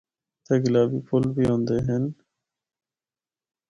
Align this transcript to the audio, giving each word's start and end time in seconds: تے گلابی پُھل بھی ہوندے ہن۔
تے 0.45 0.53
گلابی 0.63 0.99
پُھل 1.07 1.23
بھی 1.35 1.43
ہوندے 1.49 1.77
ہن۔ 1.87 2.03